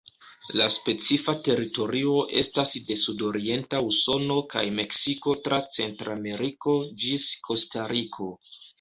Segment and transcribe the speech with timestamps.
[0.59, 8.37] La specifa teritorio estas de sudorienta Usono kaj Meksiko tra Centrameriko ĝis Kostariko.